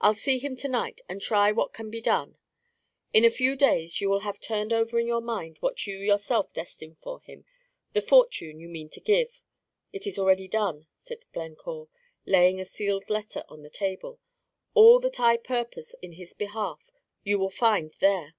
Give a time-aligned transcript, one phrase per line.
[0.00, 2.38] "I 'll see him to night, and try what can be done.
[3.12, 6.50] In a few days you will have turned over in your mind what you yourself
[6.54, 7.44] destine for him,
[7.92, 9.42] the fortune you mean to give"
[9.92, 11.90] "It is already done," said Glencore,
[12.24, 14.18] laying a sealed letter on the table.
[14.72, 16.90] "All that I purpose in his behalf
[17.22, 18.36] you will find there."